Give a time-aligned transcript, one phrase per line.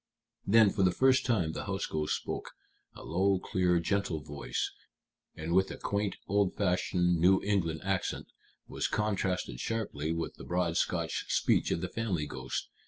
[0.47, 2.53] Then, for the first time, the house ghost spoke,
[2.95, 4.71] a low, clear, gentle voice,
[5.35, 8.25] and with a quaint, old fashioned New England accent,
[8.65, 12.69] which contrasted sharply with the broad Scotch speech of the family ghost.